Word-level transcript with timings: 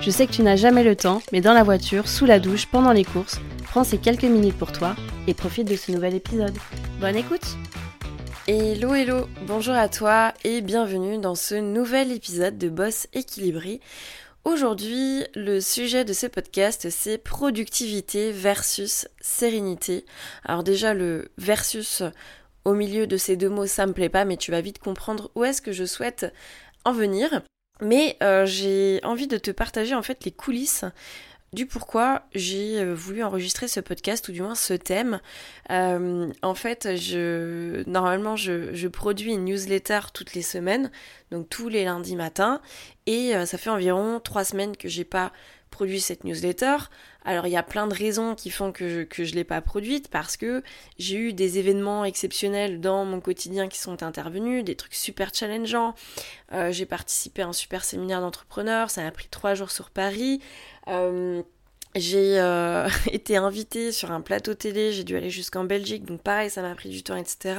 Je 0.00 0.10
sais 0.10 0.26
que 0.26 0.32
tu 0.32 0.42
n'as 0.42 0.56
jamais 0.56 0.84
le 0.84 0.94
temps, 0.94 1.20
mais 1.32 1.40
dans 1.40 1.52
la 1.52 1.62
voiture, 1.62 2.08
sous 2.08 2.26
la 2.26 2.38
douche, 2.38 2.66
pendant 2.66 2.92
les 2.92 3.04
courses, 3.04 3.40
prends 3.64 3.82
ces 3.82 3.98
quelques 3.98 4.24
minutes 4.24 4.56
pour 4.56 4.70
toi 4.72 4.94
et 5.26 5.34
profite 5.34 5.68
de 5.68 5.76
ce 5.76 5.90
nouvel 5.90 6.14
épisode. 6.14 6.56
Bonne 7.00 7.16
écoute 7.16 7.56
Hello 8.46 8.94
hello, 8.94 9.26
bonjour 9.46 9.74
à 9.74 9.88
toi 9.88 10.32
et 10.44 10.60
bienvenue 10.60 11.18
dans 11.18 11.34
ce 11.34 11.56
nouvel 11.56 12.12
épisode 12.12 12.58
de 12.58 12.68
Boss 12.68 13.08
équilibré. 13.12 13.80
Aujourd'hui, 14.44 15.24
le 15.34 15.60
sujet 15.60 16.04
de 16.04 16.12
ce 16.12 16.28
podcast, 16.28 16.88
c'est 16.88 17.18
productivité 17.18 18.30
versus 18.30 19.08
sérénité. 19.20 20.04
Alors 20.44 20.62
déjà, 20.62 20.94
le 20.94 21.32
versus 21.36 22.04
au 22.64 22.74
milieu 22.74 23.08
de 23.08 23.16
ces 23.16 23.36
deux 23.36 23.48
mots, 23.48 23.66
ça 23.66 23.86
me 23.86 23.92
plaît 23.92 24.08
pas, 24.08 24.24
mais 24.24 24.36
tu 24.36 24.52
vas 24.52 24.60
vite 24.60 24.78
comprendre 24.78 25.32
où 25.34 25.42
est-ce 25.42 25.60
que 25.60 25.72
je 25.72 25.84
souhaite 25.84 26.32
en 26.84 26.92
venir. 26.92 27.42
Mais 27.80 28.16
euh, 28.22 28.46
j'ai 28.46 29.00
envie 29.02 29.26
de 29.26 29.38
te 29.38 29.50
partager 29.50 29.94
en 29.94 30.02
fait 30.02 30.24
les 30.24 30.32
coulisses 30.32 30.84
du 31.52 31.64
pourquoi 31.66 32.22
j'ai 32.34 32.80
euh, 32.80 32.92
voulu 32.92 33.22
enregistrer 33.22 33.68
ce 33.68 33.80
podcast 33.80 34.28
ou 34.28 34.32
du 34.32 34.42
moins 34.42 34.54
ce 34.54 34.74
thème. 34.74 35.20
Euh, 35.70 36.30
en 36.42 36.54
fait, 36.54 36.88
normalement 37.86 38.36
je, 38.36 38.74
je, 38.74 38.88
produis 38.88 39.32
une 39.32 39.44
newsletter 39.44 40.00
toutes 40.12 40.34
les 40.34 40.42
semaines, 40.42 40.90
donc 41.30 41.48
tous 41.48 41.68
les 41.68 41.84
lundis 41.84 42.16
matins, 42.16 42.60
et 43.06 43.32
ça 43.46 43.58
fait 43.58 43.70
environ 43.70 44.20
trois 44.20 44.44
semaines 44.44 44.76
que 44.76 44.88
j'ai 44.88 45.04
pas 45.04 45.32
produit 45.76 46.00
cette 46.00 46.24
newsletter. 46.24 46.76
Alors 47.26 47.46
il 47.46 47.50
y 47.50 47.56
a 47.56 47.62
plein 47.62 47.86
de 47.86 47.94
raisons 47.94 48.34
qui 48.34 48.48
font 48.48 48.72
que 48.72 48.88
je, 48.88 49.24
je 49.24 49.34
l'ai 49.34 49.44
pas 49.44 49.60
produite 49.60 50.08
parce 50.08 50.38
que 50.38 50.62
j'ai 50.98 51.16
eu 51.16 51.32
des 51.34 51.58
événements 51.58 52.06
exceptionnels 52.06 52.80
dans 52.80 53.04
mon 53.04 53.20
quotidien 53.20 53.68
qui 53.68 53.78
sont 53.78 54.02
intervenus, 54.02 54.64
des 54.64 54.74
trucs 54.74 54.94
super 54.94 55.34
challengeants. 55.34 55.94
Euh, 56.54 56.72
j'ai 56.72 56.86
participé 56.86 57.42
à 57.42 57.48
un 57.48 57.52
super 57.52 57.84
séminaire 57.84 58.22
d'entrepreneurs, 58.22 58.88
ça 58.88 59.02
m'a 59.02 59.10
pris 59.10 59.28
trois 59.28 59.52
jours 59.52 59.70
sur 59.70 59.90
Paris. 59.90 60.40
Euh, 60.88 61.42
j'ai 61.94 62.38
euh, 62.38 62.88
été 63.12 63.36
invitée 63.36 63.92
sur 63.92 64.12
un 64.12 64.22
plateau 64.22 64.54
télé, 64.54 64.92
j'ai 64.92 65.04
dû 65.04 65.14
aller 65.14 65.30
jusqu'en 65.30 65.64
Belgique, 65.64 66.06
donc 66.06 66.22
pareil, 66.22 66.48
ça 66.48 66.62
m'a 66.62 66.74
pris 66.74 66.88
du 66.88 67.02
temps, 67.02 67.16
etc. 67.16 67.54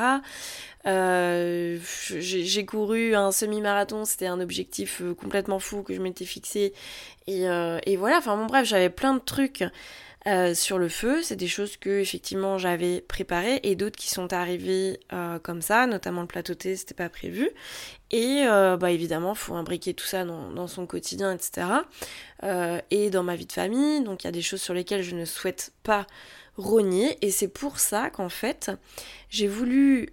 Euh, 0.88 1.78
j'ai 2.10 2.66
couru 2.66 3.16
un 3.16 3.32
semi-marathon, 3.32 4.06
c'était 4.06 4.28
un 4.28 4.40
objectif 4.40 5.02
euh, 5.02 5.14
complètement 5.14 5.60
fou 5.60 5.84
que 5.84 5.94
je 5.94 6.02
m'étais 6.02 6.26
fixé. 6.26 6.74
Et, 7.28 7.44
et, 7.44 7.98
voilà, 7.98 8.20
enfin 8.20 8.38
bon 8.38 8.46
bref, 8.46 8.66
j'avais 8.66 8.90
plein 8.90 9.14
de 9.14 9.20
trucs 9.20 9.66
euh, 10.28 10.54
sur 10.54 10.78
le 10.78 10.90
feu. 10.90 11.22
C'est 11.24 11.38
des 11.38 11.48
choses 11.48 11.78
que 11.78 12.02
effectivement 12.02 12.58
j'avais 12.58 13.00
préparées 13.00 13.62
et 13.64 13.76
d'autres 13.76 13.96
qui 13.96 14.10
sont 14.10 14.34
arrivées 14.34 15.00
euh, 15.14 15.40
comme 15.40 15.62
ça, 15.62 15.88
notamment 15.88 16.20
le 16.20 16.28
plateau 16.28 16.54
thé, 16.54 16.76
c'était 16.76 16.96
pas 16.96 17.08
prévu. 17.08 17.50
Et 18.12 18.44
euh, 18.46 18.76
bah 18.76 18.92
évidemment, 18.92 19.36
faut 19.36 19.56
imbriquer 19.56 19.94
tout 19.94 20.06
ça 20.06 20.26
dans, 20.26 20.68
son 20.68 20.86
quotidien, 20.86 21.32
etc. 21.32 21.68
et 22.92 23.10
dans 23.10 23.24
ma 23.24 23.36
vie 23.38 23.46
de 23.46 23.54
famille, 23.54 24.04
donc 24.04 24.24
il 24.24 24.28
y 24.28 24.30
a 24.30 24.32
des 24.32 24.42
choses 24.42 24.62
sur 24.62 24.74
lesquelles 24.74 25.02
je 25.02 25.16
ne 25.16 25.24
souhaite 25.24 25.72
pas 25.84 26.06
rogner. 26.58 27.18
Et 27.26 27.32
c'est 27.32 27.48
pour 27.48 27.80
ça 27.80 28.10
qu'en 28.10 28.30
fait, 28.30 28.72
j'ai 29.30 29.48
voulu 29.48 30.10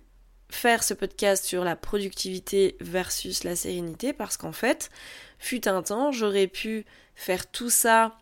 faire 0.54 0.82
ce 0.82 0.94
podcast 0.94 1.44
sur 1.44 1.64
la 1.64 1.76
productivité 1.76 2.76
versus 2.80 3.44
la 3.44 3.56
sérénité 3.56 4.12
parce 4.12 4.36
qu'en 4.36 4.52
fait, 4.52 4.90
fut 5.38 5.68
un 5.68 5.82
temps, 5.82 6.12
j'aurais 6.12 6.46
pu 6.46 6.86
faire 7.14 7.50
tout 7.50 7.70
ça 7.70 8.16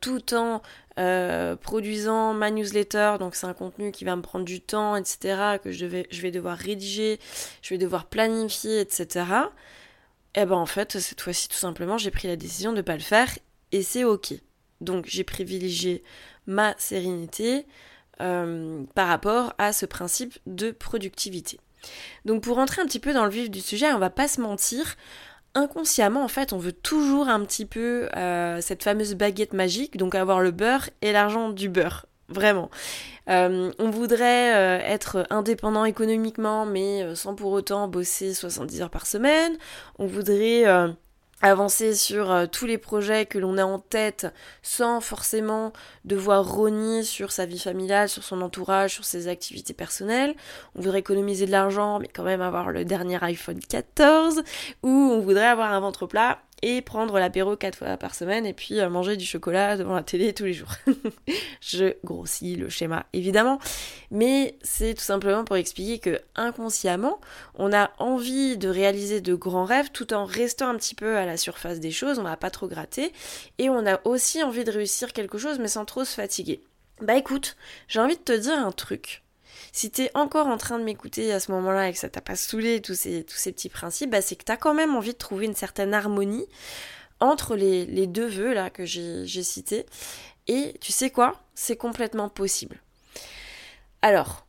tout 0.00 0.32
en 0.32 0.62
euh, 0.98 1.56
produisant 1.56 2.32
ma 2.32 2.50
newsletter, 2.50 3.16
donc 3.18 3.34
c'est 3.34 3.46
un 3.46 3.52
contenu 3.52 3.92
qui 3.92 4.06
va 4.06 4.16
me 4.16 4.22
prendre 4.22 4.46
du 4.46 4.62
temps, 4.62 4.96
etc., 4.96 5.58
que 5.62 5.70
je, 5.70 5.84
devais, 5.84 6.06
je 6.10 6.22
vais 6.22 6.30
devoir 6.30 6.56
rédiger, 6.56 7.20
je 7.60 7.74
vais 7.74 7.78
devoir 7.78 8.06
planifier, 8.06 8.80
etc. 8.80 9.26
Et 10.34 10.40
eh 10.40 10.44
ben 10.46 10.56
en 10.56 10.66
fait, 10.66 10.98
cette 10.98 11.20
fois-ci, 11.20 11.48
tout 11.48 11.56
simplement, 11.56 11.98
j'ai 11.98 12.10
pris 12.10 12.28
la 12.28 12.36
décision 12.36 12.72
de 12.72 12.78
ne 12.78 12.82
pas 12.82 12.94
le 12.94 13.02
faire 13.02 13.30
et 13.72 13.82
c'est 13.82 14.04
ok. 14.04 14.34
Donc 14.80 15.06
j'ai 15.06 15.24
privilégié 15.24 16.02
ma 16.46 16.74
sérénité 16.78 17.66
euh, 18.20 18.82
par 18.94 19.08
rapport 19.08 19.54
à 19.58 19.72
ce 19.72 19.86
principe 19.86 20.38
de 20.46 20.70
productivité. 20.70 21.60
Donc 22.24 22.42
pour 22.42 22.56
rentrer 22.56 22.82
un 22.82 22.86
petit 22.86 22.98
peu 22.98 23.12
dans 23.12 23.24
le 23.24 23.30
vif 23.30 23.50
du 23.50 23.60
sujet, 23.60 23.92
on 23.92 23.98
va 23.98 24.10
pas 24.10 24.28
se 24.28 24.40
mentir, 24.40 24.96
inconsciemment, 25.54 26.24
en 26.24 26.28
fait, 26.28 26.52
on 26.52 26.58
veut 26.58 26.72
toujours 26.72 27.28
un 27.28 27.44
petit 27.44 27.66
peu 27.66 28.08
euh, 28.16 28.60
cette 28.60 28.82
fameuse 28.82 29.14
baguette 29.14 29.52
magique, 29.52 29.96
donc 29.96 30.14
avoir 30.14 30.40
le 30.40 30.50
beurre 30.50 30.90
et 31.02 31.12
l'argent 31.12 31.50
du 31.50 31.68
beurre. 31.68 32.06
Vraiment. 32.28 32.70
Euh, 33.28 33.70
on 33.78 33.90
voudrait 33.90 34.82
être 34.84 35.26
indépendant 35.30 35.84
économiquement, 35.84 36.66
mais 36.66 37.14
sans 37.14 37.36
pour 37.36 37.52
autant 37.52 37.86
bosser 37.86 38.34
70 38.34 38.82
heures 38.82 38.90
par 38.90 39.06
semaine. 39.06 39.56
On 39.98 40.06
voudrait 40.06 40.64
avancer 41.42 41.94
sur 41.94 42.30
euh, 42.30 42.46
tous 42.46 42.66
les 42.66 42.78
projets 42.78 43.26
que 43.26 43.38
l'on 43.38 43.58
a 43.58 43.64
en 43.64 43.78
tête 43.78 44.26
sans 44.62 45.00
forcément 45.00 45.72
devoir 46.04 46.48
rogner 46.48 47.02
sur 47.02 47.30
sa 47.30 47.44
vie 47.44 47.58
familiale, 47.58 48.08
sur 48.08 48.24
son 48.24 48.40
entourage, 48.40 48.94
sur 48.94 49.04
ses 49.04 49.28
activités 49.28 49.74
personnelles. 49.74 50.34
On 50.74 50.80
voudrait 50.80 51.00
économiser 51.00 51.46
de 51.46 51.50
l'argent 51.50 51.98
mais 51.98 52.08
quand 52.08 52.24
même 52.24 52.40
avoir 52.40 52.70
le 52.70 52.84
dernier 52.84 53.22
iPhone 53.22 53.60
14 53.60 54.42
ou 54.82 54.88
on 54.88 55.20
voudrait 55.20 55.46
avoir 55.46 55.72
un 55.72 55.80
ventre 55.80 56.06
plat 56.06 56.38
et 56.62 56.80
prendre 56.80 57.18
l'apéro 57.18 57.56
quatre 57.56 57.78
fois 57.78 57.96
par 57.96 58.14
semaine 58.14 58.46
et 58.46 58.52
puis 58.52 58.80
euh, 58.80 58.88
manger 58.88 59.16
du 59.16 59.24
chocolat 59.24 59.76
devant 59.76 59.94
la 59.94 60.02
télé 60.02 60.32
tous 60.32 60.44
les 60.44 60.52
jours. 60.52 60.72
je 61.60 61.94
grossis 62.04 62.56
le 62.56 62.68
schéma 62.68 63.06
évidemment, 63.12 63.58
mais 64.10 64.56
c'est 64.62 64.94
tout 64.94 65.02
simplement 65.02 65.44
pour 65.44 65.56
expliquer 65.56 65.98
que 65.98 66.20
inconsciemment, 66.34 67.20
on 67.54 67.72
a 67.72 67.90
envie 67.98 68.56
de 68.56 68.68
réaliser 68.68 69.20
de 69.20 69.34
grands 69.34 69.64
rêves 69.64 69.90
tout 69.92 70.14
en 70.14 70.24
restant 70.24 70.68
un 70.68 70.76
petit 70.76 70.94
peu 70.94 71.16
à 71.16 71.26
la 71.26 71.36
surface 71.36 71.80
des 71.80 71.90
choses, 71.90 72.18
on 72.18 72.22
va 72.22 72.36
pas 72.36 72.50
trop 72.50 72.68
gratter 72.68 73.12
et 73.58 73.68
on 73.68 73.86
a 73.86 74.00
aussi 74.04 74.42
envie 74.42 74.64
de 74.64 74.72
réussir 74.72 75.12
quelque 75.12 75.38
chose 75.38 75.58
mais 75.58 75.68
sans 75.68 75.84
trop 75.84 76.04
se 76.04 76.14
fatiguer. 76.14 76.60
Bah 77.02 77.16
écoute, 77.16 77.56
j'ai 77.88 78.00
envie 78.00 78.16
de 78.16 78.22
te 78.22 78.32
dire 78.32 78.58
un 78.58 78.72
truc. 78.72 79.25
Si 79.72 79.90
t'es 79.90 80.10
encore 80.14 80.46
en 80.46 80.56
train 80.56 80.78
de 80.78 80.84
m'écouter 80.84 81.32
à 81.32 81.40
ce 81.40 81.50
moment-là 81.52 81.88
et 81.88 81.92
que 81.92 81.98
ça 81.98 82.08
t'a 82.08 82.20
pas 82.20 82.36
saoulé 82.36 82.80
tous 82.80 82.94
ces, 82.94 83.24
tous 83.24 83.36
ces 83.36 83.52
petits 83.52 83.68
principes, 83.68 84.10
bah 84.10 84.22
c'est 84.22 84.36
que 84.36 84.44
t'as 84.44 84.56
quand 84.56 84.74
même 84.74 84.94
envie 84.94 85.12
de 85.12 85.18
trouver 85.18 85.46
une 85.46 85.54
certaine 85.54 85.94
harmonie 85.94 86.46
entre 87.20 87.56
les, 87.56 88.06
deux 88.06 88.26
vœux 88.26 88.52
là 88.52 88.70
que 88.70 88.84
j'ai 88.84 89.42
cités. 89.42 89.86
Et 90.48 90.74
tu 90.80 90.92
sais 90.92 91.10
quoi? 91.10 91.40
C'est 91.54 91.76
complètement 91.76 92.28
possible. 92.28 92.80
Alors, 94.02 94.46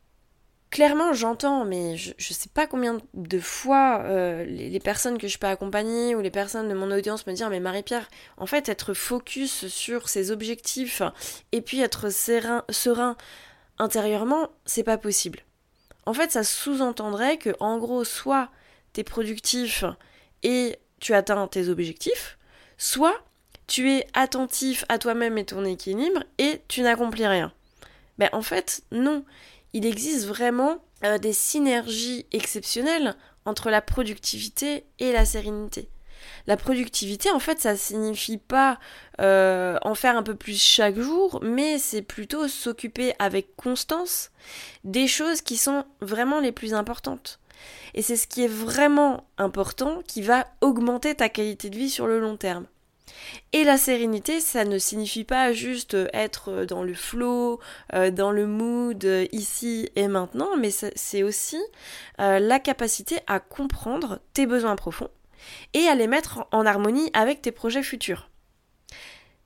clairement, 0.69 1.13
j'entends, 1.13 1.66
mais 1.66 1.97
je, 1.97 2.13
je 2.18 2.34
sais 2.34 2.50
pas 2.53 2.68
combien 2.68 3.00
de 3.13 3.39
fois 3.39 4.01
euh, 4.03 4.45
les, 4.45 4.79
personnes 4.79 5.18
que 5.18 5.28
je 5.28 5.38
peux 5.38 5.47
accompagner 5.47 6.13
ou 6.16 6.22
les 6.22 6.29
personnes 6.29 6.69
de 6.69 6.74
mon 6.74 6.91
audience 6.91 7.25
me 7.25 7.34
disent 7.34 7.47
Mais 7.50 7.59
Marie-Pierre, 7.59 8.07
en 8.38 8.45
fait, 8.45 8.69
être 8.69 8.94
focus 8.94 9.68
sur 9.68 10.09
ses 10.09 10.31
objectifs 10.31 11.01
et 11.51 11.62
puis 11.62 11.81
être 11.81 12.12
serein, 12.12 12.63
serein 12.69 13.16
intérieurement, 13.80 14.50
c'est 14.66 14.84
pas 14.84 14.98
possible. 14.98 15.40
En 16.06 16.14
fait, 16.14 16.32
ça 16.32 16.44
sous-entendrait 16.44 17.38
que, 17.38 17.56
en 17.60 17.78
gros, 17.78 18.04
soit 18.04 18.50
t'es 18.94 19.04
productif 19.04 19.84
et 20.44 20.78
tu 21.00 21.14
atteins 21.14 21.48
tes 21.48 21.70
objectifs, 21.70 22.38
soit 22.78 23.16
tu 23.68 23.92
es 23.92 24.07
attentif 24.13 24.86
à 24.90 24.98
toi-même 24.98 25.38
et 25.38 25.46
ton 25.46 25.66
équilibre 25.66 26.24
et 26.38 26.62
tu 26.68 26.81
n'accomplis 26.81 27.28
rien. 27.28 27.51
Ben 28.18 28.30
en 28.31 28.42
fait, 28.42 28.81
non. 28.92 29.24
Il 29.74 29.86
existe 29.86 30.25
vraiment 30.25 30.78
euh, 31.04 31.18
des 31.18 31.34
synergies 31.34 32.25
exceptionnelles 32.31 33.16
entre 33.46 33.69
la 33.69 33.81
productivité 33.81 34.86
et 35.00 35.12
la 35.12 35.25
sérénité. 35.25 35.90
La 36.48 36.56
productivité, 36.56 37.30
en 37.30 37.40
fait, 37.40 37.60
ça 37.60 37.76
signifie 37.76 38.38
pas 38.38 38.80
euh, 39.20 39.78
en 39.82 39.96
faire 39.96 40.16
un 40.16 40.24
peu 40.24 40.36
plus 40.36 40.62
chaque 40.62 40.98
jour, 40.98 41.40
mais 41.44 41.78
c'est 41.78 42.02
plutôt 42.02 42.48
s'occuper 42.48 43.14
avec 43.20 43.56
constance 43.58 44.32
des 44.86 45.08
choses 45.08 45.42
qui 45.42 45.58
sont 45.58 45.84
vraiment 46.00 46.40
les 46.40 46.54
plus 46.54 46.74
importantes. 46.74 47.40
Et 47.96 48.02
c'est 48.02 48.16
ce 48.16 48.28
qui 48.28 48.44
est 48.44 48.50
vraiment 48.50 49.26
important 49.38 50.02
qui 50.08 50.22
va 50.22 50.48
augmenter 50.62 51.16
ta 51.16 51.28
qualité 51.28 51.70
de 51.70 51.76
vie 51.76 51.90
sur 51.90 52.08
le 52.08 52.20
long 52.20 52.38
terme. 52.38 52.66
Et 53.52 53.64
la 53.66 53.78
sérénité, 53.78 54.40
ça 54.40 54.64
ne 54.64 54.78
signifie 54.78 55.24
pas 55.26 55.52
juste 55.52 55.98
être 56.14 56.66
dans 56.66 56.84
le 56.84 56.94
flow, 56.94 57.60
euh, 57.94 58.12
dans 58.12 58.32
le 58.32 58.48
mood 58.48 59.04
ici 59.34 59.90
et 59.96 60.08
maintenant, 60.08 60.56
mais 60.58 60.70
c'est 60.72 61.24
aussi 61.24 61.60
euh, 62.22 62.40
la 62.40 62.60
capacité 62.60 63.18
à 63.28 63.40
comprendre 63.40 64.20
tes 64.34 64.46
besoins 64.46 64.76
profonds 64.76 65.10
et 65.74 65.88
à 65.88 65.96
les 65.96 66.08
mettre 66.08 66.48
en 66.52 66.66
harmonie 66.66 67.10
avec 67.14 67.42
tes 67.42 67.52
projets 67.52 67.84
futurs. 67.84 68.30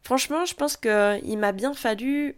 Franchement, 0.03 0.45
je 0.45 0.56
pense 0.56 0.77
qu'il 0.77 1.38
m'a 1.38 1.51
bien 1.51 1.74
fallu 1.74 2.38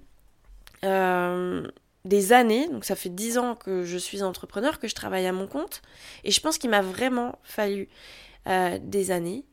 euh, 0.84 1.66
des 2.06 2.34
années, 2.34 2.68
donc 2.68 2.84
ça 2.86 2.96
fait 2.96 3.10
dix 3.10 3.38
ans 3.38 3.56
que 3.56 3.84
je 3.84 3.98
suis 3.98 4.24
entrepreneur, 4.24 4.80
que 4.80 4.88
je 4.88 4.96
travaille 4.96 5.26
à 5.26 5.32
mon 5.32 5.48
compte, 5.48 5.82
et 6.24 6.32
je 6.32 6.42
pense 6.42 6.58
qu'il 6.58 6.70
m'a 6.70 6.82
vraiment 6.82 7.40
fallu 7.44 7.88
euh, 8.48 8.78
des 8.82 9.12
années 9.12 9.46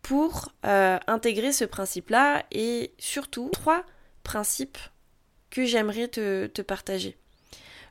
pour 0.00 0.52
euh, 0.64 0.98
intégrer 1.06 1.52
ce 1.52 1.64
principe-là 1.64 2.44
et 2.50 2.94
surtout 2.98 3.50
trois 3.52 3.84
principes 4.22 4.78
que 5.50 5.66
j'aimerais 5.66 6.08
te, 6.08 6.46
te 6.46 6.62
partager. 6.62 7.18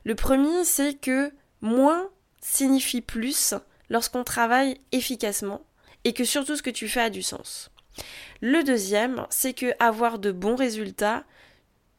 Le 0.04 0.14
premier, 0.14 0.64
c'est 0.64 0.94
que 0.94 1.32
moins 1.60 2.08
signifie 2.40 3.00
plus 3.00 3.54
lorsqu'on 3.90 4.24
travaille 4.24 4.80
efficacement 4.90 5.62
et 6.08 6.14
que 6.14 6.24
surtout 6.24 6.56
ce 6.56 6.62
que 6.62 6.70
tu 6.70 6.88
fais 6.88 7.02
a 7.02 7.10
du 7.10 7.22
sens. 7.22 7.70
Le 8.40 8.64
deuxième, 8.64 9.26
c'est 9.28 9.52
que 9.52 9.66
avoir 9.78 10.18
de 10.18 10.32
bons 10.32 10.56
résultats 10.56 11.22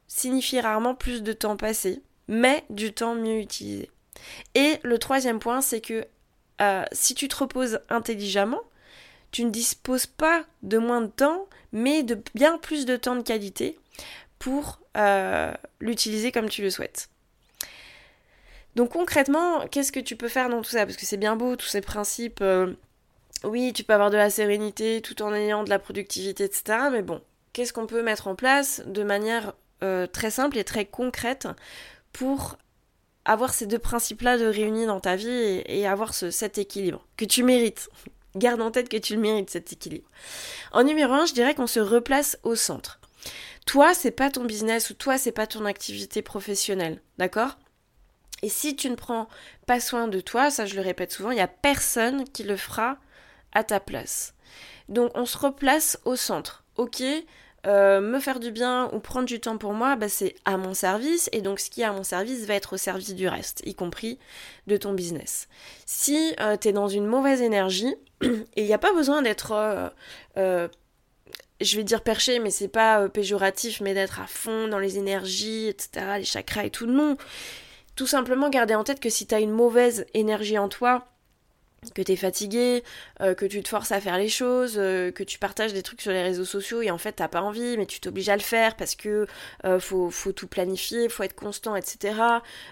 signifie 0.08 0.60
rarement 0.60 0.96
plus 0.96 1.22
de 1.22 1.32
temps 1.32 1.58
passé, 1.58 2.02
mais 2.28 2.64
du 2.72 2.92
temps 2.92 3.14
mieux 3.14 3.38
utilisé. 3.38 3.92
Et 4.56 4.80
le 4.82 4.98
troisième 4.98 5.38
point, 5.38 5.62
c'est 5.62 5.80
que 5.80 6.08
euh, 6.60 6.86
si 6.92 7.14
tu 7.14 7.28
te 7.28 7.36
reposes 7.36 7.82
intelligemment, 7.88 8.64
tu 9.30 9.46
ne 9.46 9.52
disposes 9.52 10.08
pas 10.08 10.44
de 10.64 10.80
moins 10.80 11.02
de 11.02 11.12
temps, 11.12 11.48
mais 11.72 12.02
de 12.02 12.20
bien 12.34 12.58
plus 12.58 12.88
de 12.88 12.96
temps 12.96 13.16
de 13.16 13.22
qualité 13.22 13.78
pour 14.40 14.80
euh, 14.98 15.54
l'utiliser 15.80 16.32
comme 16.32 16.50
tu 16.50 16.64
le 16.64 16.72
souhaites. 16.72 17.10
Donc 18.76 18.94
concrètement, 18.94 19.68
qu'est-ce 19.68 19.92
que 19.92 20.00
tu 20.00 20.16
peux 20.16 20.30
faire 20.30 20.50
dans 20.50 20.64
tout 20.64 20.72
ça? 20.72 20.88
Parce 20.88 20.98
que 20.98 21.06
c'est 21.06 21.18
bien 21.18 21.36
beau, 21.36 21.56
tous 21.56 21.68
ces 21.68 21.82
principes. 21.82 22.42
Euh, 22.42 22.74
oui, 23.44 23.72
tu 23.74 23.84
peux 23.84 23.94
avoir 23.94 24.10
de 24.10 24.18
la 24.18 24.30
sérénité 24.30 25.02
tout 25.02 25.22
en 25.22 25.34
ayant 25.34 25.64
de 25.64 25.70
la 25.70 25.80
productivité, 25.80 26.44
etc. 26.44 26.90
Mais 26.92 27.02
bon, 27.02 27.22
qu'est-ce 27.54 27.74
qu'on 27.74 27.88
peut 27.88 28.04
mettre 28.04 28.28
en 28.28 28.36
place 28.36 28.82
de 28.86 29.04
manière 29.04 29.54
euh, 29.84 30.08
très 30.08 30.32
simple 30.32 30.58
et 30.58 30.64
très 30.64 30.86
concrète 30.86 31.48
pour 32.12 32.58
avoir 33.26 33.54
ces 33.54 33.66
deux 33.66 33.80
principes-là 33.80 34.38
de 34.38 34.46
réunis 34.46 34.86
dans 34.86 35.00
ta 35.00 35.16
vie 35.16 35.64
et, 35.66 35.88
avoir 35.88 36.14
cet 36.14 36.58
équilibre 36.58 37.06
que 37.16 37.26
tu 37.26 37.44
mérites? 37.44 37.90
Garde 38.36 38.62
en 38.62 38.72
tête 38.72 38.90
que 38.90 38.98
tu 38.98 39.16
le 39.16 39.22
mérites, 39.22 39.50
cet 39.50 39.72
équilibre. 39.74 40.08
En 40.72 40.84
numéro 40.84 41.14
un, 41.14 41.26
je 41.26 41.34
dirais 41.34 41.56
qu'on 41.56 41.68
se 41.68 41.80
replace 41.80 42.38
au 42.44 42.56
centre. 42.56 43.00
Toi, 43.66 43.94
c'est 43.94 44.12
pas 44.12 44.30
ton 44.30 44.46
business 44.46 44.90
ou 44.90 44.94
toi, 44.94 45.18
c'est 45.18 45.32
pas 45.32 45.48
ton 45.48 45.66
activité 45.66 46.22
professionnelle, 46.22 47.02
d'accord? 47.18 47.58
Et 48.42 48.50
si 48.50 48.76
tu 48.76 48.90
ne 48.90 48.96
prends 48.96 49.28
pas 49.66 49.80
soin 49.80 50.08
de 50.08 50.20
toi, 50.22 50.50
ça 50.50 50.66
je 50.66 50.76
le 50.76 50.82
répète 50.82 51.12
souvent, 51.12 51.32
il 51.32 51.36
n'y 51.36 51.42
a 51.42 51.48
personne 51.48 52.24
qui 52.26 52.44
le 52.44 52.56
fera 52.56 52.98
à 53.54 53.64
ta 53.64 53.80
place. 53.80 54.34
Donc 54.88 55.12
on 55.16 55.26
se 55.26 55.38
replace 55.38 56.00
au 56.06 56.16
centre. 56.16 56.64
Ok, 56.76 57.04
euh, 57.68 58.00
me 58.00 58.20
faire 58.20 58.40
du 58.40 58.52
bien 58.52 58.90
ou 58.94 59.00
prendre 59.00 59.26
du 59.26 59.42
temps 59.42 59.58
pour 59.58 59.74
moi, 59.74 59.98
bah, 59.98 60.08
c'est 60.08 60.36
à 60.46 60.56
mon 60.56 60.74
service 60.74 61.30
et 61.34 61.42
donc 61.42 61.60
ce 61.60 61.70
qui 61.70 61.82
est 61.82 61.86
à 61.86 61.92
mon 61.92 62.04
service 62.04 62.46
va 62.46 62.54
être 62.54 62.74
au 62.74 62.78
service 62.78 63.14
du 63.14 63.28
reste, 63.28 63.62
y 63.66 63.76
compris 63.76 64.18
de 64.68 64.78
ton 64.78 64.94
business. 64.94 65.50
Si 65.86 66.36
euh, 66.40 66.56
tu 66.56 66.70
es 66.70 66.72
dans 66.72 66.88
une 66.88 67.06
mauvaise 67.06 67.42
énergie, 67.42 67.94
et 68.22 68.38
il 68.56 68.66
n'y 68.66 68.74
a 68.74 68.78
pas 68.78 68.94
besoin 68.94 69.22
d'être, 69.22 69.52
euh, 70.38 70.68
je 71.60 71.76
vais 71.76 71.84
dire 71.84 72.02
perché, 72.02 72.40
mais 72.40 72.50
c'est 72.50 72.70
pas 72.70 73.10
péjoratif, 73.10 73.82
mais 73.82 73.94
d'être 73.94 74.22
à 74.22 74.28
fond 74.28 74.70
dans 74.70 74.80
les 74.80 74.98
énergies, 74.98 75.68
etc., 75.68 76.06
les 76.18 76.24
chakras 76.24 76.64
et 76.64 76.70
tout, 76.70 76.86
non. 76.86 77.18
Tout 77.98 78.08
simplement 78.08 78.50
garder 78.50 78.76
en 78.76 78.86
tête 78.86 79.02
que 79.02 79.10
si 79.10 79.28
tu 79.28 79.36
as 79.36 79.42
une 79.42 79.52
mauvaise 79.52 80.06
énergie 80.14 80.58
en 80.58 80.70
toi, 80.70 81.10
que 81.94 82.02
tu 82.02 82.12
es 82.12 82.16
fatigué, 82.16 82.84
euh, 83.22 83.34
que 83.34 83.46
tu 83.46 83.62
te 83.64 83.70
forces 83.70 83.92
à 83.92 84.02
faire 84.02 84.18
les 84.18 84.30
choses, 84.30 84.76
euh, 84.78 85.12
que 85.12 85.24
tu 85.24 85.40
partages 85.40 85.74
des 85.74 85.84
trucs 85.84 86.02
sur 86.02 86.12
les 86.12 86.22
réseaux 86.22 86.46
sociaux 86.46 86.82
et 86.82 86.92
en 86.92 86.98
fait 86.98 87.14
t'as 87.14 87.28
pas 87.28 87.42
envie, 87.42 87.78
mais 87.78 87.86
tu 87.86 88.00
t'obliges 88.00 88.30
à 88.30 88.36
le 88.36 88.42
faire 88.42 88.76
parce 88.76 88.96
que 88.96 89.28
euh, 89.66 89.80
faut, 89.80 90.10
faut, 90.10 90.32
tout 90.32 90.48
planifier, 90.48 91.10
faut 91.10 91.24
être 91.24 91.36
constant, 91.36 91.76
etc. 91.76 92.16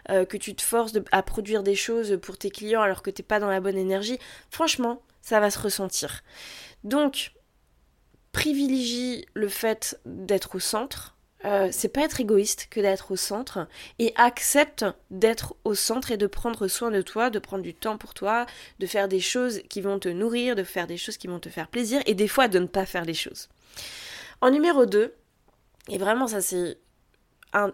que 0.08 0.38
tu 0.38 0.56
te 0.56 0.62
forces 0.62 0.94
à 1.12 1.24
produire 1.24 1.64
des 1.64 1.76
choses 1.76 2.18
pour 2.22 2.38
tes 2.38 2.50
clients 2.50 2.82
alors 2.82 3.02
que 3.02 3.10
t'es 3.10 3.24
pas 3.24 3.40
dans 3.40 3.50
la 3.50 3.60
bonne 3.60 3.78
énergie, 3.78 4.20
franchement, 4.50 5.02
ça 5.22 5.40
va 5.40 5.50
se 5.50 5.60
ressentir. 5.60 6.24
Donc, 6.84 7.34
privilégie 8.32 9.26
le 9.34 9.50
fait 9.50 10.00
d'être 10.06 10.56
au 10.56 10.60
centre, 10.60 11.17
euh, 11.46 11.70
c'est 11.72 11.90
pas 11.90 12.02
être 12.02 12.20
égoïste 12.20 12.68
que 12.72 12.80
d'être 12.80 13.12
au 13.12 13.16
centre 13.16 13.68
et 14.00 14.12
accepte 14.16 14.86
d'être 15.12 15.56
au 15.64 15.76
centre 15.76 16.12
et 16.12 16.18
de 16.18 16.26
prendre 16.26 16.68
soin 16.68 16.90
de 16.90 17.02
toi, 17.02 17.30
de 17.30 17.40
prendre 17.40 17.64
du 17.64 17.76
temps 17.76 17.98
pour 17.98 18.14
toi, 18.16 18.48
de 18.80 18.88
faire 18.88 19.08
des 19.08 19.20
choses 19.20 19.62
qui 19.70 19.82
vont 19.82 20.00
te 20.00 20.10
nourrir, 20.10 20.56
de 20.56 20.64
faire 20.64 20.88
des 20.88 20.98
choses 20.98 21.18
qui 21.18 21.28
vont 21.28 21.40
te 21.40 21.50
faire 21.50 21.68
plaisir 21.68 22.02
et 22.08 22.16
des 22.16 22.28
fois 22.28 22.48
de 22.48 22.58
ne 22.58 22.66
pas 22.66 22.88
faire 22.88 23.06
les 23.06 23.14
choses. 23.14 23.50
En 24.42 24.50
numéro 24.50 24.86
2, 24.86 25.14
et 25.90 25.98
vraiment 25.98 26.28
ça 26.28 26.42
c'est 26.42 26.78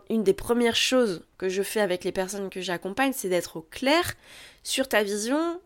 une 0.10 0.24
des 0.24 0.34
premières 0.34 0.76
choses 0.76 1.26
que 1.38 1.50
je 1.50 1.62
fais 1.62 1.82
avec 1.82 2.04
les 2.04 2.12
personnes 2.12 2.50
que 2.50 2.62
j'accompagne, 2.62 3.12
c'est 3.14 3.30
d'être 3.30 3.58
au 3.58 3.62
clair 3.62 4.14
sur 4.64 4.88
ta 4.88 5.04
vision, 5.04 5.60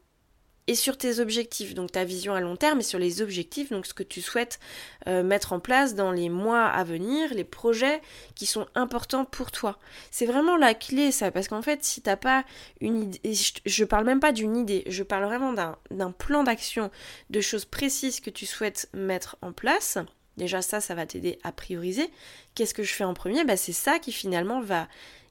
et 0.68 0.76
sur 0.76 0.98
tes 0.98 1.20
objectifs, 1.20 1.74
donc 1.74 1.92
ta 1.94 2.04
vision 2.04 2.34
à 2.34 2.42
long 2.42 2.56
terme 2.56 2.80
et 2.80 2.84
sur 2.84 3.00
les 3.00 3.22
objectifs, 3.22 3.72
donc 3.72 3.86
ce 3.86 3.94
que 3.94 4.04
tu 4.04 4.22
souhaites 4.22 4.60
euh, 5.08 5.24
mettre 5.24 5.54
en 5.54 5.60
place 5.60 5.96
dans 5.96 6.12
les 6.12 6.30
mois 6.30 6.66
à 6.66 6.84
venir, 6.84 7.34
les 7.34 7.44
projets 7.44 8.02
qui 8.36 8.46
sont 8.46 8.68
importants 8.76 9.26
pour 9.26 9.52
toi. 9.52 9.80
C'est 10.12 10.26
vraiment 10.26 10.58
la 10.58 10.74
clé 10.74 11.12
ça, 11.12 11.32
parce 11.32 11.48
qu'en 11.48 11.62
fait 11.62 11.84
si 11.84 12.02
t'as 12.02 12.18
pas 12.18 12.44
une 12.82 13.04
idée, 13.04 13.34
je, 13.66 13.84
parle 13.86 14.06
même 14.06 14.20
pas 14.20 14.34
d'une 14.34 14.58
idée, 14.58 14.84
je 14.88 15.04
parle 15.04 15.24
vraiment 15.26 15.54
d'un 15.54 16.12
plan 16.12 16.44
d'action, 16.44 16.92
de 17.30 17.42
choses 17.42 17.66
précises 17.66 18.20
que 18.20 18.30
tu 18.30 18.46
souhaites 18.46 18.90
mettre 18.94 19.38
en 19.42 19.54
place. 19.54 19.98
Déjà 20.38 20.62
ça, 20.62 20.82
ça 20.82 20.94
va 20.94 21.08
t'aider 21.08 21.40
à 21.44 21.52
prioriser. 21.52 22.12
Qu'est-ce 22.54 22.76
que 22.76 22.84
je 22.84 22.94
fais 22.94 23.04
en 23.04 23.16
premier? 23.16 23.44
Bah, 23.44 23.58
C'est 23.58 23.74
ça 23.74 23.98
qui 23.98 24.12
finalement 24.12 24.62
va 24.62 24.88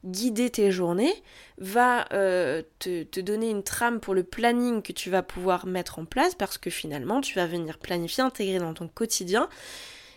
guider 0.06 0.50
tes 0.50 0.70
journées, 0.70 1.12
va 1.58 2.06
euh, 2.12 2.62
te, 2.78 3.20
donner 3.20 3.50
une 3.50 3.62
trame 3.62 4.00
pour 4.00 4.14
le 4.14 4.22
planning 4.22 4.82
que 4.82 4.92
tu 4.92 5.10
vas 5.10 5.22
pouvoir 5.22 5.66
mettre 5.66 5.98
en 5.98 6.04
place 6.04 6.34
parce 6.34 6.58
que 6.58 6.70
finalement 6.70 7.20
tu 7.20 7.34
vas 7.34 7.46
venir 7.46 7.78
planifier, 7.78 8.22
intégrer 8.22 8.58
dans 8.58 8.74
ton 8.74 8.88
quotidien 8.88 9.48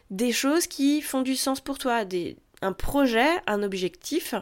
des 0.09 0.31
choses 0.31 0.68
qui 0.68 1.01
font 1.01 1.21
du 1.21 1.36
sens 1.36 1.59
pour 1.59 1.77
toi, 1.77 2.03
un 2.62 2.74
projet, 2.74 3.30
un 3.47 3.63
objectif 3.63 4.33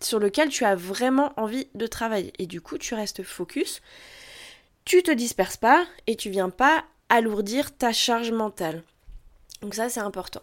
sur 0.00 0.18
lequel 0.18 0.48
tu 0.48 0.64
as 0.64 0.74
vraiment 0.74 1.32
envie 1.36 1.68
de 1.74 1.86
travailler. 1.86 2.32
Et 2.38 2.46
du 2.46 2.60
coup, 2.60 2.78
tu 2.78 2.94
restes 2.94 3.22
focus, 3.22 3.80
tu 4.84 5.02
te 5.02 5.10
disperses 5.10 5.56
pas 5.56 5.86
et 6.06 6.16
tu 6.16 6.30
viens 6.30 6.50
pas 6.50 6.84
alourdir 7.08 7.76
ta 7.76 7.92
charge 7.92 8.32
mentale. 8.32 8.82
Donc 9.62 9.74
ça, 9.74 9.88
c'est 9.88 10.00
important. 10.00 10.42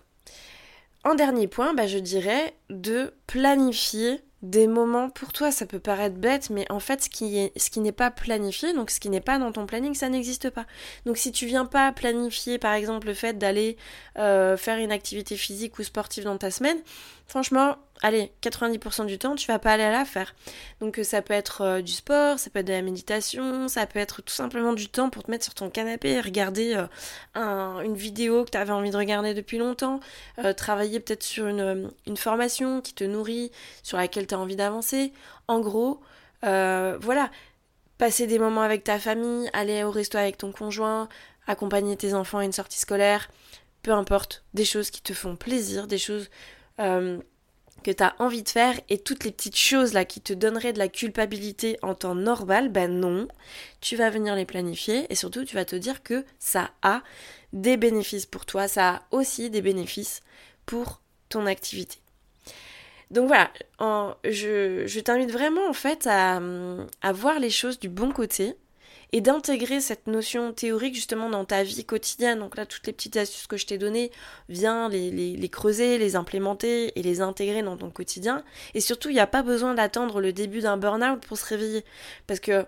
En 1.04 1.16
dernier 1.16 1.48
point, 1.48 1.74
bah, 1.74 1.88
je 1.88 1.98
dirais 1.98 2.56
de 2.70 3.14
planifier 3.28 4.22
des 4.42 4.68
moments 4.68 5.10
pour 5.10 5.34
toi. 5.34 5.52
Ça 5.52 5.66
peut 5.66 5.80
paraître 5.80 6.16
bête, 6.16 6.50
mais 6.50 6.66
en 6.72 6.80
fait, 6.80 7.04
ce 7.04 7.10
qui, 7.10 7.80
n'est 7.80 7.92
pas 7.92 8.12
planifié, 8.12 8.74
donc 8.74 8.90
ce 8.90 9.00
qui 9.00 9.10
n'est 9.10 9.22
pas 9.22 9.40
dans 9.40 9.52
ton 9.52 9.66
planning, 9.66 9.94
ça 9.94 10.10
n'existe 10.10 10.50
pas. 10.50 10.66
Donc 11.06 11.18
si 11.18 11.32
tu 11.32 11.46
viens 11.46 11.66
pas 11.66 11.92
planifier, 11.92 12.58
par 12.58 12.74
exemple, 12.74 13.08
le 13.08 13.14
fait 13.14 13.38
d'aller 13.38 13.78
euh, 14.18 14.58
faire 14.58 14.78
une 14.78 14.92
activité 14.92 15.36
physique 15.36 15.80
ou 15.80 15.84
sportive 15.84 16.24
dans 16.24 16.38
ta 16.38 16.52
semaine, 16.52 16.78
franchement, 17.28 17.78
allez, 18.02 18.32
90% 18.42 19.06
du 19.06 19.18
temps, 19.18 19.36
tu 19.36 19.48
vas 19.48 19.60
pas 19.60 19.74
aller 19.74 19.84
à 19.84 19.92
la 19.92 20.06
faire. 20.06 20.34
Donc 20.80 21.00
euh, 21.00 21.04
ça 21.04 21.22
peut 21.22 21.34
être 21.34 21.62
euh, 21.62 21.82
du 21.82 21.92
sport, 21.92 22.40
ça 22.40 22.50
peut 22.50 22.60
être 22.60 22.68
de 22.68 22.74
la 22.74 22.82
méditation, 22.82 23.68
ça 23.68 23.86
peut 23.86 24.00
être 24.00 24.22
tout 24.22 24.34
simplement 24.34 24.74
du 24.74 24.90
temps 24.90 25.10
pour 25.10 25.24
te 25.24 25.32
mettre 25.32 25.44
sur 25.44 25.54
ton 25.54 25.70
canapé 25.70 26.12
et 26.12 26.22
regarder 26.22 26.86
euh, 27.38 27.80
une 27.82 27.96
vidéo 27.96 28.46
que 28.46 28.52
tu 28.52 28.58
avais 28.58 28.72
envie 28.72 28.92
de 28.92 28.98
regarder 28.98 29.34
depuis 29.34 29.58
longtemps, 29.58 30.00
travailler 30.58 31.00
peut-être 31.00 31.24
sur 31.24 31.48
une, 31.48 31.92
formation 32.16 32.82
qui 32.82 32.94
te 32.94 33.04
nourrit, 33.04 33.52
sur 33.84 33.98
laquelle 33.98 34.28
tu 34.28 34.36
as 34.36 34.40
envie 34.40 34.56
d'avancer. 34.56 35.14
En 35.48 35.60
gros, 35.60 36.02
voilà, 36.42 37.30
passer 37.98 38.28
des 38.28 38.40
moments 38.40 38.62
avec 38.62 38.84
ta 38.84 39.00
famille, 39.00 39.50
aller 39.54 39.84
au 39.84 39.92
resto 39.92 40.18
avec 40.18 40.38
ton 40.38 40.52
conjoint, 40.52 41.08
accompagner 41.48 41.96
tes 41.98 42.14
enfants 42.14 42.40
à 42.40 42.46
une 42.46 42.52
sortie 42.52 42.80
scolaire, 42.80 43.30
peu 43.84 43.92
importe, 43.92 44.44
des 44.54 44.66
choses 44.66 44.90
qui 44.90 45.02
te 45.02 45.14
font 45.14 45.36
plaisir, 45.36 45.88
des 45.88 45.98
choses 45.98 46.30
que 47.84 47.92
tu 47.92 48.04
as 48.04 48.16
envie 48.20 48.44
de 48.44 48.50
faire 48.50 48.80
et 48.90 48.98
toutes 48.98 49.24
les 49.24 49.32
petites 49.32 49.58
choses 49.58 49.94
là 49.94 50.06
qui 50.06 50.22
te 50.22 50.34
donneraient 50.34 50.74
de 50.74 50.80
la 50.80 50.88
culpabilité 50.88 51.78
en 51.82 51.96
temps 51.96 52.16
normal, 52.16 52.70
ben 52.70 53.00
non, 53.00 53.28
tu 53.82 53.96
vas 53.96 54.10
venir 54.10 54.36
les 54.36 54.46
planifier 54.46 55.06
et 55.10 55.16
surtout 55.16 55.46
tu 55.46 55.56
vas 55.56 55.66
te 55.66 55.76
dire 55.76 56.04
que 56.04 56.26
ça 56.40 56.72
a 56.82 57.02
des 57.54 57.78
bénéfices 57.78 58.26
pour 58.26 58.46
toi, 58.46 58.68
ça 58.68 58.90
a 58.90 59.02
aussi 59.12 59.50
des 59.50 59.62
bénéfices 59.62 60.22
pour 60.66 61.02
ton 61.30 61.46
activité. 61.46 61.98
Donc 63.12 63.28
voilà, 63.28 63.52
je, 64.24 65.00
t'invite 65.00 65.32
vraiment 65.32 65.68
en 65.68 65.74
fait 65.74 66.06
à, 66.06 66.40
à 67.02 67.12
voir 67.12 67.40
les 67.40 67.50
choses 67.50 67.80
du 67.80 67.90
bon 67.90 68.12
côté 68.12 68.56
et 69.12 69.22
d'intégrer 69.22 69.82
cette 69.82 70.08
notion 70.08 70.54
théorique 70.54 70.96
justement 70.96 71.30
dans 71.30 71.46
ta 71.46 71.64
vie 71.64 71.84
quotidienne. 71.84 72.40
Donc 72.40 72.56
là, 72.58 72.66
toutes 72.66 72.86
les 72.88 72.94
petites 72.94 73.18
astuces 73.18 73.48
que 73.48 73.58
je 73.58 73.66
t'ai 73.66 73.78
données, 73.78 74.12
viens 74.50 74.90
les, 74.90 75.50
creuser, 75.50 75.98
les 75.98 76.16
implémenter 76.16 76.98
et 76.98 77.02
les 77.02 77.22
intégrer 77.22 77.62
dans 77.62 77.78
ton 77.78 77.90
quotidien. 77.90 78.44
Et 78.74 78.82
surtout, 78.82 79.10
il 79.10 79.14
n'y 79.14 79.20
a 79.20 79.28
pas 79.28 79.44
besoin 79.44 79.74
d'attendre 79.74 80.22
le 80.22 80.34
début 80.34 80.62
d'un 80.62 80.78
burn-out 80.78 81.26
pour 81.26 81.38
se 81.38 81.46
réveiller. 81.46 81.84
Parce 82.28 82.40
que 82.40 82.66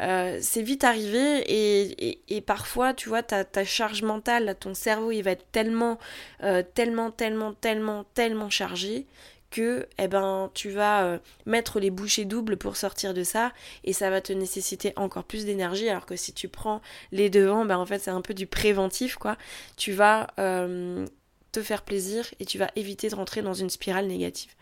euh, 0.00 0.38
c'est 0.40 0.62
vite 0.62 0.84
arrivé 0.84 1.44
et, 1.46 2.40
parfois, 2.40 2.94
tu 2.94 3.08
vois, 3.08 3.22
ta, 3.22 3.44
ta, 3.44 3.64
charge 3.64 4.02
mentale, 4.02 4.56
ton 4.58 4.74
cerveau, 4.74 5.10
il 5.10 5.22
va 5.22 5.32
être 5.32 5.50
tellement, 5.52 5.98
euh, 6.42 6.62
tellement, 6.74 7.10
tellement, 7.10 7.52
tellement, 7.52 8.04
tellement 8.14 8.48
chargé 8.48 9.06
que 9.50 9.86
eh 9.98 10.08
ben, 10.08 10.50
tu 10.54 10.70
vas 10.70 11.04
euh, 11.04 11.18
mettre 11.46 11.80
les 11.80 11.90
bouchées 11.90 12.24
doubles 12.24 12.56
pour 12.56 12.76
sortir 12.76 13.14
de 13.14 13.24
ça 13.24 13.52
et 13.84 13.92
ça 13.92 14.10
va 14.10 14.20
te 14.20 14.32
nécessiter 14.32 14.92
encore 14.96 15.24
plus 15.24 15.44
d'énergie 15.44 15.88
alors 15.88 16.06
que 16.06 16.16
si 16.16 16.32
tu 16.32 16.48
prends 16.48 16.80
les 17.12 17.30
devants, 17.30 17.64
ben, 17.64 17.78
en 17.78 17.86
fait 17.86 17.98
c'est 17.98 18.10
un 18.10 18.22
peu 18.22 18.34
du 18.34 18.46
préventif 18.46 19.16
quoi. 19.16 19.36
Tu 19.76 19.92
vas 19.92 20.28
euh, 20.38 21.06
te 21.52 21.62
faire 21.62 21.82
plaisir 21.82 22.26
et 22.38 22.44
tu 22.44 22.58
vas 22.58 22.70
éviter 22.76 23.08
de 23.08 23.16
rentrer 23.16 23.42
dans 23.42 23.54
une 23.54 23.70
spirale 23.70 24.06
négative. 24.06 24.52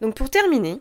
Donc 0.00 0.14
pour 0.16 0.30
terminer, 0.30 0.80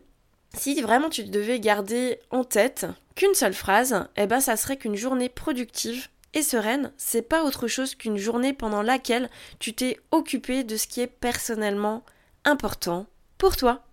si 0.56 0.80
vraiment 0.82 1.10
tu 1.10 1.24
devais 1.24 1.60
garder 1.60 2.20
en 2.32 2.44
tête 2.44 2.88
qu'une 3.16 3.36
seule 3.36 3.54
phrase, 3.54 4.08
eh 4.18 4.26
ben 4.26 4.40
ça 4.40 4.58
serait 4.58 4.78
qu'une 4.78 4.96
journée 4.96 5.30
productive 5.30 6.08
et 6.34 6.42
sereine, 6.42 6.92
c'est 6.98 7.22
pas 7.22 7.44
autre 7.44 7.68
chose 7.68 7.94
qu'une 7.94 8.18
journée 8.18 8.54
pendant 8.54 8.82
laquelle 8.82 9.30
tu 9.60 9.74
t'es 9.74 10.00
occupé 10.12 10.64
de 10.64 10.78
ce 10.78 10.88
qui 10.88 11.02
est 11.02 11.08
personnellement 11.08 12.04
important 12.46 13.08
pour 13.38 13.56
toi. 13.56 13.84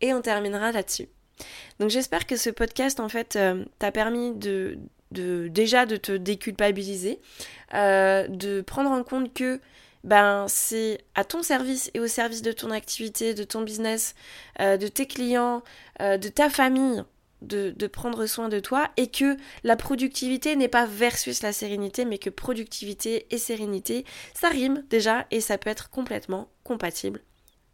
Et 0.00 0.14
on 0.14 0.22
terminera 0.22 0.72
là-dessus. 0.72 1.08
Donc 1.78 1.90
j'espère 1.90 2.26
que 2.26 2.36
ce 2.36 2.50
podcast 2.50 3.00
en 3.00 3.08
fait 3.08 3.36
euh, 3.36 3.64
t'a 3.78 3.92
permis 3.92 4.34
de, 4.34 4.78
de, 5.10 5.48
déjà 5.48 5.86
de 5.86 5.96
te 5.96 6.12
déculpabiliser, 6.12 7.20
euh, 7.74 8.26
de 8.28 8.60
prendre 8.60 8.90
en 8.90 9.02
compte 9.02 9.32
que 9.32 9.60
ben 10.02 10.46
c'est 10.48 10.98
à 11.14 11.24
ton 11.24 11.42
service 11.42 11.90
et 11.92 12.00
au 12.00 12.06
service 12.06 12.42
de 12.42 12.52
ton 12.52 12.70
activité, 12.70 13.34
de 13.34 13.44
ton 13.44 13.62
business, 13.62 14.14
euh, 14.60 14.76
de 14.76 14.88
tes 14.88 15.06
clients, 15.06 15.62
de 16.00 16.28
ta 16.28 16.48
famille, 16.48 17.02
de, 17.42 17.70
de, 17.70 17.86
prendre 17.86 18.24
soin 18.24 18.48
de 18.48 18.60
toi 18.60 18.88
et 18.96 19.08
que 19.08 19.36
la 19.64 19.76
productivité 19.76 20.56
n'est 20.56 20.68
pas 20.68 20.86
versus 20.86 21.42
la 21.42 21.52
sérénité, 21.52 22.06
mais 22.06 22.16
que 22.16 22.30
productivité 22.30 23.26
et 23.30 23.38
sérénité, 23.38 24.06
ça 24.34 24.48
rime 24.48 24.84
déjà 24.88 25.26
et 25.30 25.42
ça 25.42 25.58
peut 25.58 25.70
être 25.70 25.90
complètement 25.90 26.48
compatible 26.64 27.20